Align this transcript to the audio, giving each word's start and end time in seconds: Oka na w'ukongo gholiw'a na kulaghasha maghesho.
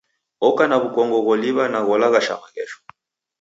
Oka 0.47 0.63
na 0.67 0.77
w'ukongo 0.81 1.17
gholiw'a 1.25 1.65
na 1.71 1.79
kulaghasha 1.87 2.35
maghesho. 2.41 2.79